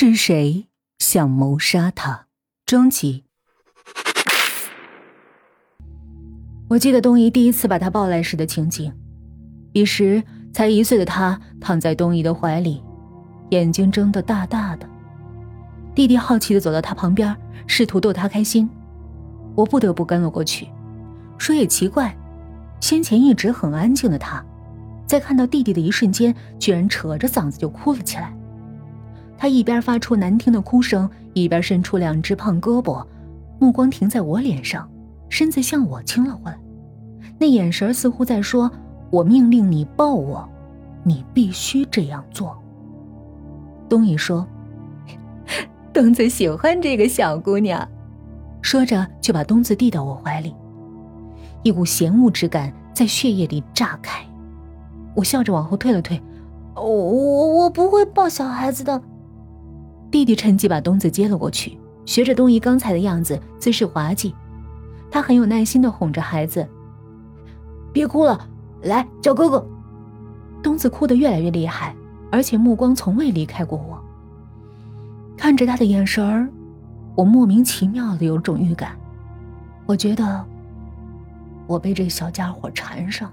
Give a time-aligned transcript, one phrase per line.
[0.00, 0.68] 是谁
[1.00, 2.26] 想谋杀他？
[2.64, 3.24] 终极。
[6.68, 8.92] 我记得东姨第一次把他抱来时的情景，
[9.72, 10.22] 彼时
[10.52, 12.80] 才一岁的他躺在东姨的怀里，
[13.50, 14.88] 眼睛睁得大大的。
[15.96, 17.36] 弟弟好奇的走到他旁边，
[17.66, 18.70] 试图逗他开心，
[19.56, 20.68] 我不得不跟了过去。
[21.38, 22.16] 说也奇怪，
[22.80, 24.46] 先前一直很安静的他，
[25.08, 28.37] 在看到弟弟的一瞬间，居然扯着嗓子就哭了起来。
[29.38, 33.06] 他一边发出难听的哭声，一边伸出两只胖胳膊，
[33.60, 34.90] 目光停在我脸上，
[35.28, 36.58] 身子向我倾了过来，
[37.38, 38.68] 那眼神似乎在说
[39.10, 40.46] ：“我命令你抱我，
[41.04, 42.60] 你必须这样做。”
[43.88, 44.44] 东野说
[45.94, 47.88] ：“东子喜欢这个小姑娘。”
[48.60, 50.52] 说着就把东子递到我怀里，
[51.62, 54.20] 一股嫌恶之感在血液里炸开，
[55.14, 56.20] 我笑着往后退了退
[56.74, 59.00] ：“我我我不会抱小孩子的。”
[60.10, 64.34] 弟弟趁机把东子接了过去，学着东姨刚才的样子，姿势滑稽。
[65.10, 66.66] 他很有耐心地哄着孩子
[67.92, 68.48] ：“别哭了，
[68.82, 69.66] 来叫哥哥。”
[70.62, 71.94] 东子哭得越来越厉害，
[72.30, 73.98] 而且目光从未离开过我。
[75.36, 76.48] 看着他的眼神儿，
[77.14, 78.96] 我莫名其妙的有种预感，
[79.86, 80.44] 我觉得
[81.66, 83.30] 我被这小家伙缠上。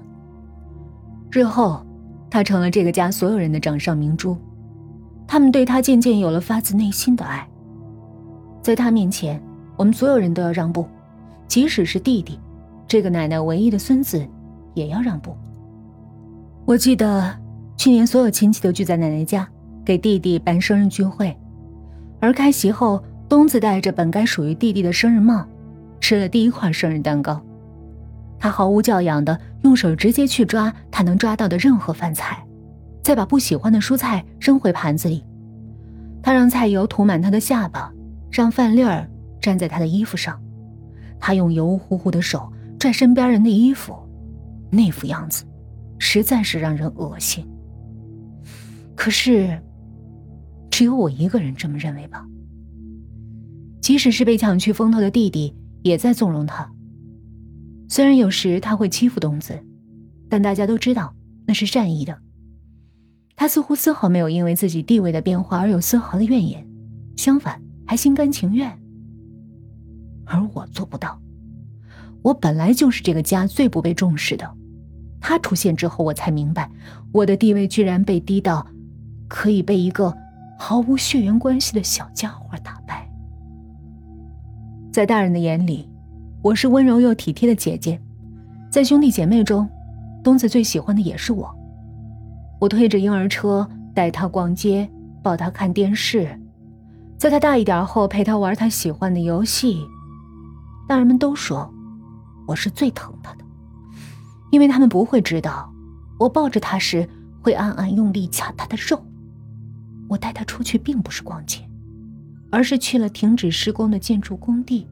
[1.32, 1.86] 日后，
[2.30, 4.38] 他成了这个家所有人的掌上明珠。
[5.28, 7.48] 他们对他渐渐有了发自内心的爱，
[8.62, 9.42] 在他面前，
[9.76, 10.88] 我们所有人都要让步，
[11.48, 12.40] 即使是弟弟，
[12.88, 14.26] 这个奶奶唯一的孙子，
[14.74, 15.36] 也要让步。
[16.66, 17.36] 我记得
[17.78, 19.48] 去年所有亲戚都聚在奶奶家，
[19.84, 21.36] 给弟弟办生日聚会，
[22.20, 25.46] 而开席后，东子戴着本该属于弟弟的生日帽，
[26.00, 27.42] 吃了第一块生日蛋糕，
[28.40, 32.44] 他毫无教养的用手直接去抓他能抓到的任何饭菜。
[33.06, 35.24] 再把不喜欢的蔬菜扔回盘子里，
[36.24, 37.94] 他让菜油涂满他的下巴，
[38.32, 39.08] 让饭粒儿
[39.42, 40.42] 粘在他的衣服上。
[41.20, 43.96] 他用油乎乎的手拽身边人的衣服，
[44.72, 45.46] 那副样子，
[46.00, 47.48] 实在是让人恶心。
[48.96, 49.62] 可是，
[50.72, 52.26] 只有我一个人这么认为吧。
[53.82, 56.68] 即使是被抢去风头的弟弟，也在纵容他。
[57.88, 59.64] 虽然有时他会欺负东子，
[60.28, 61.14] 但大家都知道
[61.46, 62.25] 那是善意的。
[63.36, 66.66] 他似乎丝毫没有因为自己地位的变化而有丝毫的怨言，
[67.18, 68.72] 相反还心甘情愿。
[70.26, 71.20] 而我做不到，
[72.22, 74.50] 我本来就是这个家最不被重视的。
[75.20, 76.70] 他出现之后，我才明白，
[77.12, 78.66] 我的地位居然被低到
[79.28, 80.16] 可以被一个
[80.58, 83.10] 毫无血缘关系的小家伙打败。
[84.92, 85.90] 在大人的眼里，
[86.42, 88.00] 我是温柔又体贴的姐姐，
[88.70, 89.70] 在兄弟姐妹中，
[90.24, 91.55] 东子最喜欢的也是我。
[92.60, 94.90] 我推着婴儿车带他逛街，
[95.22, 96.40] 抱他看电视，
[97.18, 99.86] 在他大一点后陪他玩他喜欢的游戏。
[100.88, 101.72] 大人们都说
[102.48, 103.44] 我是最疼他的，
[104.52, 105.72] 因为他们不会知道，
[106.20, 107.08] 我抱着他时
[107.42, 109.04] 会暗暗用力掐他的肉。
[110.08, 111.60] 我带他出去并不是逛街，
[112.52, 114.88] 而是去了停止施工的建筑工地，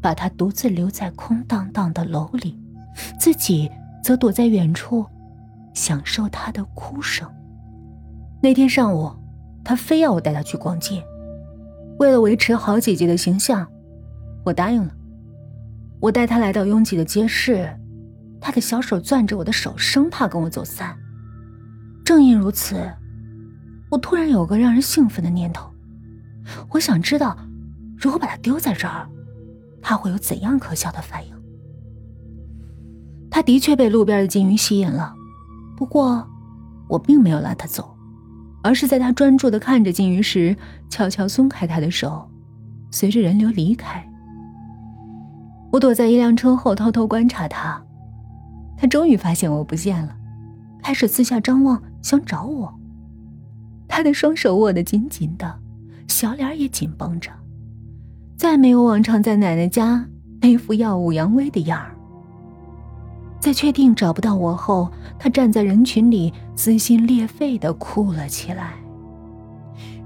[0.00, 2.58] 把他独自留在空荡荡的楼里，
[3.18, 3.70] 自己
[4.02, 5.04] 则躲在远处。
[5.74, 7.28] 享受他的哭声。
[8.42, 9.12] 那天上午，
[9.62, 11.04] 他非要我带他去逛街，
[11.98, 13.70] 为了维持好姐姐的形象，
[14.44, 14.90] 我答应了。
[16.00, 17.68] 我带他来到拥挤的街市，
[18.40, 20.96] 他的小手攥着我的手，生怕跟我走散。
[22.04, 22.76] 正因如此，
[23.90, 25.70] 我突然有个让人兴奋的念头，
[26.70, 27.38] 我想知道，
[27.96, 29.08] 如果把他丢在这儿，
[29.80, 31.34] 他会有怎样可笑的反应。
[33.30, 35.14] 他的确被路边的金鱼吸引了。
[35.76, 36.26] 不过，
[36.88, 37.96] 我并没有拉他走，
[38.62, 40.56] 而是在他专注的看着金鱼时，
[40.88, 42.28] 悄悄松开他的手，
[42.90, 44.06] 随着人流离开。
[45.72, 47.82] 我躲在一辆车后偷偷观察他，
[48.76, 50.14] 他终于发现我不见了，
[50.82, 52.72] 开始四下张望，想找我。
[53.88, 55.58] 他的双手握得紧紧的，
[56.06, 57.30] 小脸也紧绷着，
[58.36, 60.06] 再没有往常在奶奶家
[60.40, 61.93] 那副耀武扬威的样儿。
[63.44, 64.88] 在确定找不到我后，
[65.18, 68.72] 他站在人群里撕心裂肺的哭了起来。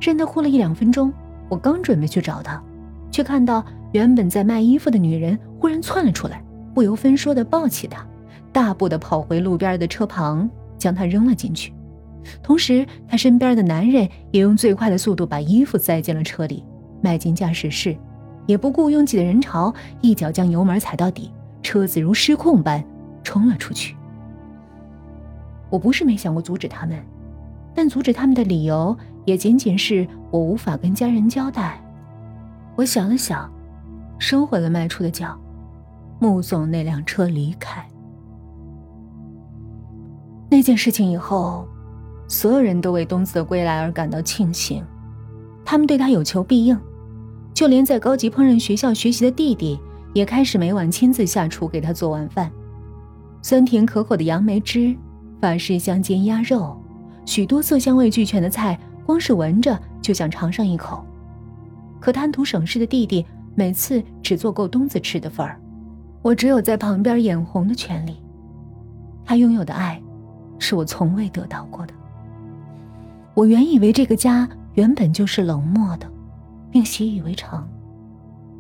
[0.01, 1.13] 任他哭了一两分钟，
[1.49, 2.61] 我刚准备去找他，
[3.13, 6.43] 却看到原本在卖衣服的女人忽然窜了出来，
[6.75, 8.05] 不由分说的抱起他，
[8.51, 11.73] 大步的跑回路边的车旁，将他扔了进去。
[12.43, 16.65] 同时，他身边的男人也用最快的速度把衣服塞进了车里，
[17.01, 17.97] 迈进驾驶室，
[18.47, 21.31] 也不顾拥挤的人潮，一脚将油门踩到底，
[21.63, 22.85] 车子如失控般。
[23.23, 23.97] 冲了出去。
[25.71, 26.99] 我不是没想过阻止他们，
[27.75, 31.83] 但阻止他们的理由也仅仅是我无法跟家人交代。
[32.75, 33.51] 我想了想，
[34.19, 35.39] 收回了迈出的脚，
[36.19, 37.87] 目送那辆车离开。
[40.51, 41.69] 那件事情以后，
[42.27, 44.83] 所有人都为东子的归来而感到庆幸，
[45.65, 46.79] 他们对他有求必应，
[47.53, 49.79] 就连在高级烹饪学校学习的弟弟，
[50.15, 52.51] 也开始每晚亲自下厨给他做晚饭。
[53.41, 54.97] 酸甜可口的杨梅汁，
[55.41, 56.77] 法式香煎鸭肉，
[57.25, 61.05] 许多色香味俱全的菜，光是闻着就想尝上一口。
[62.01, 63.25] 可贪图省事的弟弟，
[63.55, 65.61] 每次只做够东子吃的份儿，
[66.21, 68.17] 我只有在旁边眼红的权利。
[69.25, 70.03] 他拥有的爱，
[70.59, 71.95] 是我从未得到过的。
[73.35, 76.11] 我原以为这个家原本就是冷漠的，
[76.71, 77.69] 并习以为常，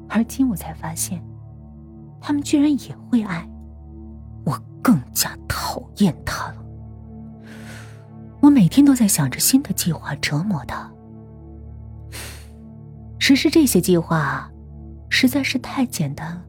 [0.08, 1.22] 而今我才发现，
[2.20, 3.48] 他们居然也会爱。
[4.82, 6.56] 更加讨厌他了。
[8.40, 10.90] 我每天都在想着新的计划折磨他。
[13.18, 14.50] 实施这些计划，
[15.08, 16.42] 实在是太简单了。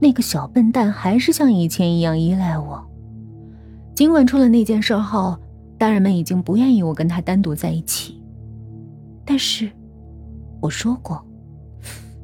[0.00, 2.82] 那个小笨蛋还是像以前一样依赖我。
[3.94, 5.36] 尽管出了那件事后，
[5.76, 8.22] 大人们已经不愿意我跟他单独在一起，
[9.24, 9.68] 但是
[10.60, 11.22] 我说过，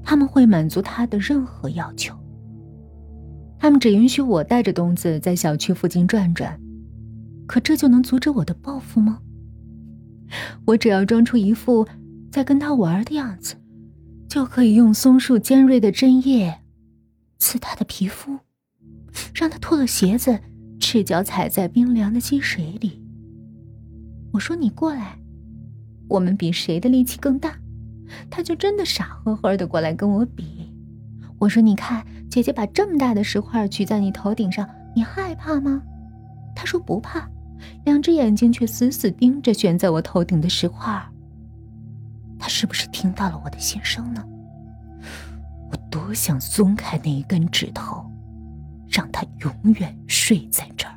[0.05, 2.15] 他们会满足他的任何要求。
[3.59, 6.61] 他们只允许我带着东子在小区附近转转，
[7.47, 9.21] 可这就能阻止我的报复吗？
[10.67, 11.87] 我只要装出一副
[12.31, 13.55] 在跟他玩的样子，
[14.29, 16.61] 就可以用松树尖锐的针叶
[17.39, 18.39] 刺他的皮肤，
[19.35, 20.39] 让他脱了鞋子，
[20.79, 23.03] 赤脚踩在冰凉的积水里。
[24.33, 25.19] 我说：“你过来，
[26.09, 27.59] 我们比谁的力气更大。”
[28.29, 30.71] 他就真的傻呵呵的过来跟我比。
[31.39, 32.05] 我说：“你看。”
[32.35, 35.81] 姐姐把这么大的石块举在你头顶上，你害怕吗？
[36.53, 37.31] 他说不怕，
[37.85, 41.01] 两只眼睛却死死盯着悬在我头顶的石块。
[42.37, 44.25] 他是不是听到了我的心声呢？
[45.71, 48.05] 我多想松开那一根指头，
[48.89, 50.95] 让他永远睡在这儿。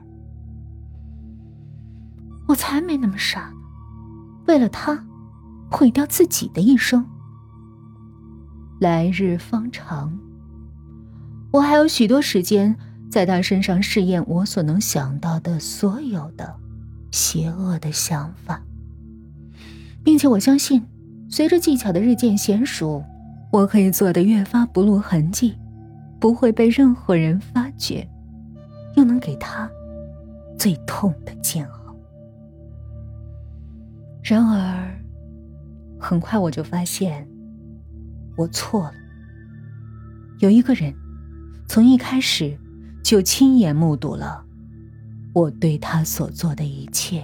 [2.48, 3.54] 我才没那么傻，
[4.48, 5.06] 为了他，
[5.70, 7.06] 毁掉自己的一生。
[8.80, 10.20] 来日方长。
[11.52, 12.76] 我还有许多时间
[13.10, 16.54] 在他身上试验我所能想到的所有的
[17.12, 18.62] 邪恶的想法，
[20.04, 20.84] 并且我相信，
[21.30, 23.04] 随着技巧的日渐娴熟，
[23.52, 25.56] 我可以做的越发不露痕迹，
[26.20, 28.08] 不会被任何人发觉，
[28.96, 29.70] 又能给他
[30.58, 31.96] 最痛的煎熬。
[34.22, 34.94] 然而，
[35.98, 37.26] 很快我就发现，
[38.36, 38.94] 我错了。
[40.40, 40.94] 有一个人。
[41.68, 42.58] 从一开始，
[43.04, 44.44] 就亲眼目睹了
[45.34, 47.24] 我对他所做的一切。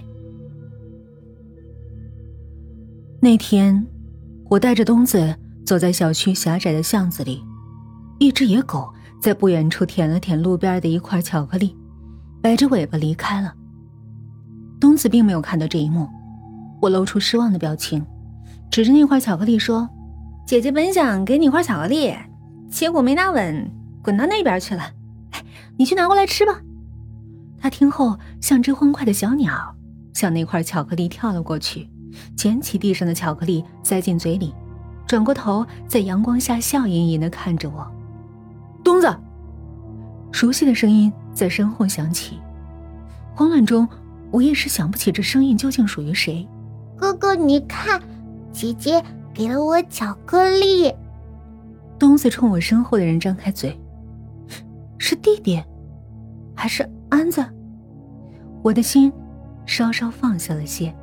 [3.20, 3.86] 那天，
[4.50, 5.34] 我带着东子
[5.66, 7.42] 走在小区狭窄的巷子里，
[8.20, 11.76] 一只野狗在不远处舔了舔路边的一块巧克力，
[12.42, 13.54] 摆着尾巴离开了。
[14.80, 16.08] 东子并没有看到这一幕，
[16.82, 18.06] 我露出失望的表情，
[18.70, 19.90] 指着那块巧克力说
[20.46, 22.14] ：“姐姐本想给你块巧克力，
[22.70, 23.72] 结果没拿稳。”
[24.04, 24.84] 滚到那边去了，
[25.32, 25.42] 哎，
[25.78, 26.62] 你去拿过来吃吧。
[27.60, 29.74] 他听后像只欢快的小鸟，
[30.14, 31.90] 向那块巧克力跳了过去，
[32.36, 34.54] 捡起地上的巧克力塞进嘴里，
[35.08, 37.90] 转过头在阳光下笑吟吟地看着我。
[38.84, 39.16] 东子，
[40.34, 42.38] 熟悉的声音在身后响起，
[43.34, 43.88] 慌乱中
[44.30, 46.46] 我一时想不起这声音究竟属于谁。
[46.98, 48.02] 哥哥，你看，
[48.52, 49.02] 姐姐
[49.34, 50.94] 给了我巧克力。
[51.98, 53.80] 东子冲我身后的人张开嘴。
[55.06, 55.62] 是弟弟，
[56.56, 57.46] 还是安子？
[58.64, 59.12] 我的心
[59.66, 60.96] 稍稍放下了些。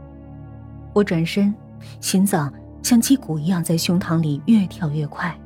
[0.94, 1.54] 我转身，
[2.00, 2.50] 心脏
[2.82, 5.38] 像击鼓一样在胸膛里越跳越快。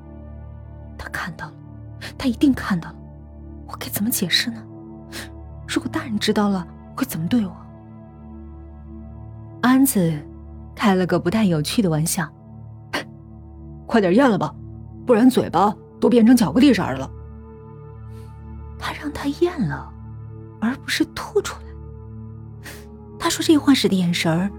[0.96, 1.52] 他看到了，
[2.16, 2.96] 他一定看到了。
[3.66, 4.62] 我该怎么解释呢？
[5.66, 6.64] 如果大人知道了，
[6.96, 7.52] 会怎么对我？
[9.62, 10.16] 安子
[10.76, 12.24] 开了个不太有趣的玩笑
[13.84, 14.54] ：“快点咽了吧，
[15.04, 17.10] 不然嘴巴都变成巧克力色的了。”
[18.84, 19.90] 他让他咽了，
[20.60, 22.70] 而不是吐出来。
[23.18, 24.50] 他说这话时的眼神儿，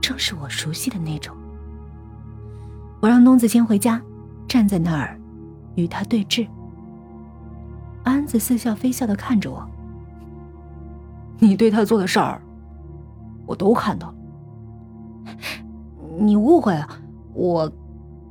[0.00, 1.36] 正是我熟悉的那种。
[3.00, 4.02] 我让东子先回家，
[4.48, 5.16] 站在那儿，
[5.76, 6.48] 与他对峙。
[8.02, 9.64] 安子似笑非笑的看着我。
[11.38, 12.42] 你对他做的事儿，
[13.46, 14.14] 我都看到了。
[16.18, 16.88] 你误会了，
[17.34, 17.70] 我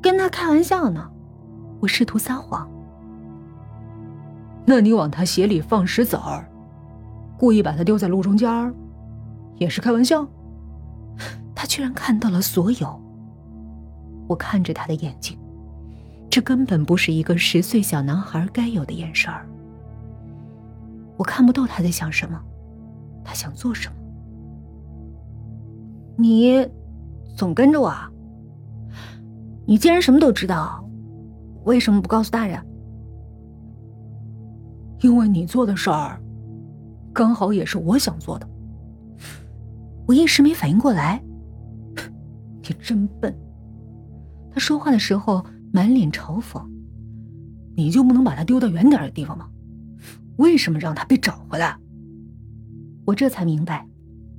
[0.02, 1.10] 跟他开玩笑呢。
[1.80, 2.70] 我试图撒谎。
[4.70, 6.48] 那你往他鞋里放石子儿，
[7.40, 8.72] 故意把他丢在路中间儿，
[9.58, 10.24] 也是开玩笑。
[11.56, 13.02] 他居然看到了所有。
[14.28, 15.36] 我看着他的眼睛，
[16.30, 19.44] 这根本不是一个十岁小男孩该有的眼神儿。
[21.18, 22.40] 我看不到他在想什么，
[23.26, 23.96] 他想做什么。
[26.16, 26.64] 你
[27.36, 28.08] 总跟着我，啊？
[29.66, 30.88] 你既然什么都知道，
[31.64, 32.64] 为什么不告诉大人？
[35.02, 36.22] 因为你做的事儿，
[37.14, 38.50] 刚好也是我想做的。
[40.08, 41.22] 我一时没反应过来。
[42.62, 43.34] 你真笨。
[44.52, 46.62] 他说话的时候满脸嘲讽。
[47.76, 49.48] 你就不能把他丢到远点的地方吗？
[50.38, 51.78] 为什么让他被找回来？
[53.06, 53.88] 我这才明白，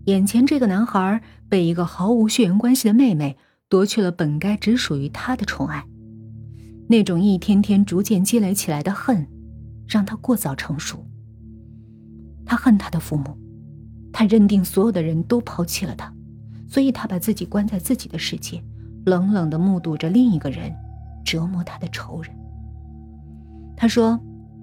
[0.04, 3.36] 眼前这个男孩被一个毫无血缘关系的妹妹
[3.68, 5.84] 夺去了本该只属于他的宠爱，
[6.88, 9.26] 那种一天天逐渐积累起来的恨。
[9.90, 11.04] 让他过早成熟。
[12.46, 13.36] 他恨他的父母，
[14.12, 16.12] 他认定所有的人都抛弃了他，
[16.68, 18.62] 所以他把自己关在自己的世界，
[19.06, 20.72] 冷冷的目睹着另一个人
[21.24, 22.32] 折磨他的仇人。
[23.76, 24.18] 他说，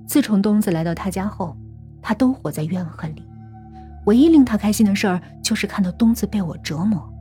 [0.08, 1.58] 自从东子来到他家后，
[2.02, 3.24] 他都活在怨恨里。
[4.06, 7.14] 唯一令他开心的事儿，就是看到东子被我折磨。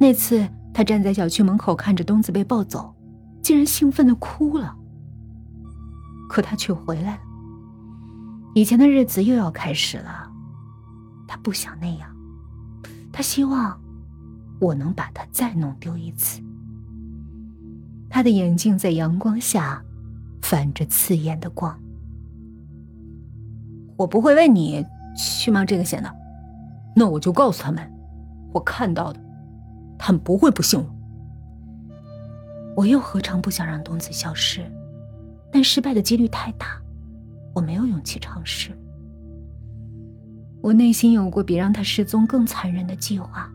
[0.00, 2.94] 那次，他站在小区门口看着东子被抱走，
[3.42, 4.74] 竟然兴奋的哭了。
[6.28, 7.20] 可他却回来了，
[8.54, 10.30] 以前的日子又要开始了。
[11.26, 12.08] 他不想那样，
[13.12, 13.80] 他希望
[14.60, 16.42] 我能把他再弄丢一次。
[18.10, 19.82] 他的眼睛在阳光下
[20.40, 21.78] 泛着刺眼的光。
[23.96, 24.84] 我不会为你
[25.16, 26.14] 去冒这个险的，
[26.94, 27.90] 那我就告诉他们，
[28.52, 29.20] 我看到的，
[29.98, 30.86] 他们不会不信我。
[32.76, 34.62] 我又何尝不想让东子消失？
[35.50, 36.80] 但失败的几率太大，
[37.54, 38.70] 我没有勇气尝试。
[40.60, 43.50] 我内心有过比让他失踪更残忍的计划。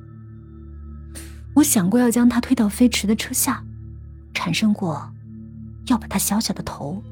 [1.54, 3.64] 我想过要将他推到飞驰的车下，
[4.34, 5.08] 产生过
[5.88, 7.04] 要把他小小的头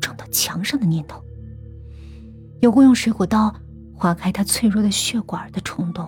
[0.00, 1.22] 撞到墙上的念头，
[2.60, 3.54] 有过用水果刀
[3.94, 6.06] 划开他脆弱的血管的冲动，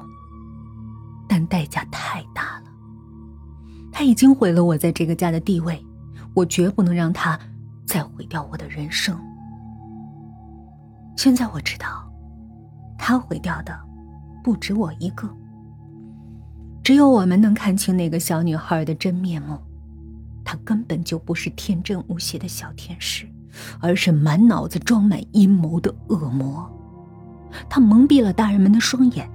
[1.27, 2.65] 但代价太大了。
[3.91, 5.83] 他已经毁了我在这个家的地位，
[6.35, 7.39] 我绝不能让他。
[7.89, 9.19] 再毁掉我的人生。
[11.17, 12.07] 现在我知道，
[12.99, 13.75] 他毁掉的
[14.45, 15.27] 不止我一个。
[16.85, 19.59] 只有我们能看清那个小女孩的真面目，
[20.45, 23.27] 她根本就不是天真无邪的小天使，
[23.81, 26.71] 而是满脑子装满阴谋的恶魔。
[27.71, 29.29] 她蒙蔽了大人们的双眼，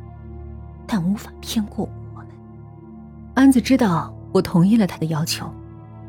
[0.86, 2.28] 但无法骗过我们。
[3.34, 5.52] 安子知道我同意了他的要求。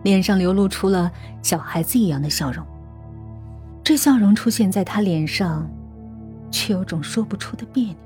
[0.04, 1.10] 脸上流露出了
[1.42, 2.64] 小孩子一样的笑容，
[3.82, 5.68] 这笑容出现在他脸上，
[6.50, 7.96] 却有种说不出的别扭。